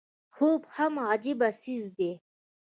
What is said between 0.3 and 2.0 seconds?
خوب هم عجيبه څيز